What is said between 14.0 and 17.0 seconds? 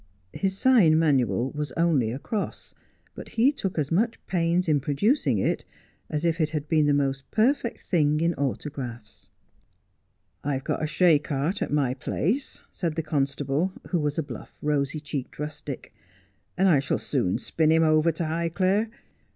a bluff, rosy cheeked rustic,' and I shall